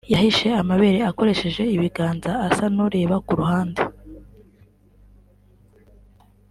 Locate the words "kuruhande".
3.27-3.81